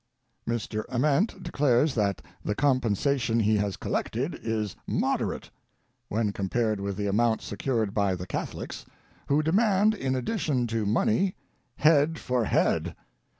"Mr. 0.47 0.81
Ament 0.91 1.43
declares 1.43 1.93
that 1.93 2.23
the 2.43 2.55
compensation 2.55 3.39
he 3.39 3.57
has 3.57 3.77
collected 3.77 4.33
is 4.41 4.75
mod 4.87 5.19
erate, 5.19 5.51
when 6.07 6.31
compared 6.33 6.79
with 6.79 6.97
the 6.97 7.05
amount 7.05 7.43
secured 7.43 7.93
by 7.93 8.15
the 8.15 8.25
Catholics, 8.25 8.83
who 9.27 9.43
demand, 9.43 9.93
in 9.93 10.15
addition 10.15 10.65
to 10.65 10.87
money, 10.87 11.35
head 11.75 12.17
for 12.17 12.45
head. 12.45 12.95